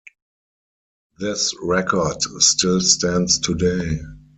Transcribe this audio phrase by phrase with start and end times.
[1.19, 3.99] This record still stands today.